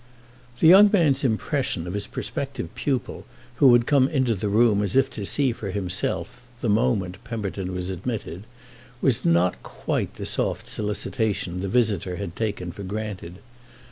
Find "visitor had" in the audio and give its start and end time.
11.67-12.35